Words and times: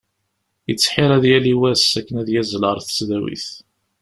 Yettḥir 0.69 1.09
ad 1.17 1.25
yali 1.31 1.53
wass 1.59 1.91
akken 1.99 2.15
ad 2.21 2.27
yazzel 2.33 2.63
ɣer 2.67 2.77
tesdawit. 2.81 3.47